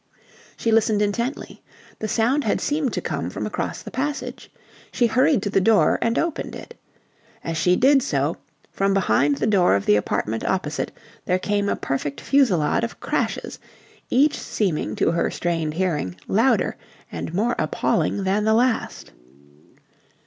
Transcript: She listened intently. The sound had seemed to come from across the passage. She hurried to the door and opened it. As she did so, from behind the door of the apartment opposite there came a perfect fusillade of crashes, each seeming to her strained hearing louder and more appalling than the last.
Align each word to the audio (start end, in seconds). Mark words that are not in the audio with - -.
She 0.57 0.71
listened 0.71 0.99
intently. 0.99 1.61
The 1.99 2.07
sound 2.07 2.43
had 2.43 2.59
seemed 2.59 2.91
to 2.93 3.01
come 3.01 3.29
from 3.29 3.45
across 3.45 3.83
the 3.83 3.91
passage. 3.91 4.49
She 4.91 5.05
hurried 5.05 5.43
to 5.43 5.51
the 5.51 5.61
door 5.61 5.99
and 6.01 6.17
opened 6.17 6.55
it. 6.55 6.73
As 7.43 7.55
she 7.55 7.75
did 7.75 8.01
so, 8.01 8.37
from 8.71 8.95
behind 8.95 9.37
the 9.37 9.45
door 9.45 9.75
of 9.75 9.85
the 9.85 9.95
apartment 9.97 10.43
opposite 10.43 10.91
there 11.25 11.37
came 11.37 11.69
a 11.69 11.75
perfect 11.75 12.19
fusillade 12.19 12.83
of 12.83 12.99
crashes, 12.99 13.59
each 14.09 14.39
seeming 14.39 14.95
to 14.95 15.11
her 15.11 15.29
strained 15.29 15.75
hearing 15.75 16.15
louder 16.27 16.77
and 17.11 17.31
more 17.31 17.53
appalling 17.59 18.23
than 18.23 18.43
the 18.43 18.55
last. 18.55 19.11